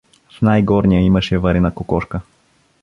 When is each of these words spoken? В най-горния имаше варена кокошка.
В 0.31 0.41
най-горния 0.41 1.01
имаше 1.01 1.37
варена 1.37 1.73
кокошка. 1.75 2.21